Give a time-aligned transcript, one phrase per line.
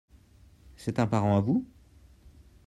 [0.77, 1.67] C'est un parent à vous?